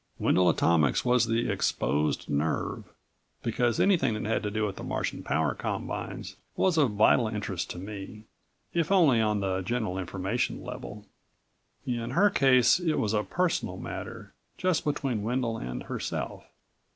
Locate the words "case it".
12.31-12.97